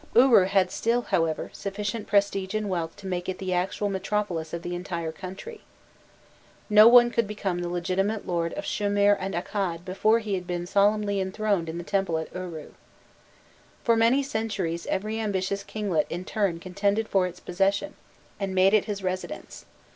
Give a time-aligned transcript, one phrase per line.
[0.15, 4.63] Uru had still, however, sufficient prestige and wealth to make it the actual metropolis of
[4.63, 5.61] the entire country.
[6.71, 10.65] No one could become the legitimate lord of Shumir and Accad before he had been
[10.65, 12.71] solemnly enthroned in the temple at Uru.
[13.83, 17.93] For many centuries every ambitious kinglet in turn contended for its possession
[18.39, 19.67] and made it his residence.